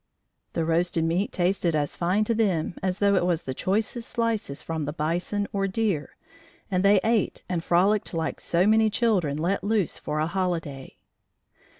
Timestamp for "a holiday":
10.19-10.97